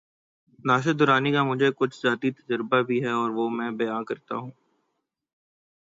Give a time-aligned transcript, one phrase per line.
[0.65, 4.51] ناصر درانی کا مجھے کچھ ذاتی تجربہ بھی ہے‘ اور وہ میں بیان کرتا ہوں۔